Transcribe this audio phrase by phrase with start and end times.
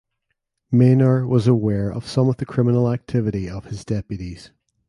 [0.73, 4.49] Maynor was aware of some of the criminal activity of his deputies.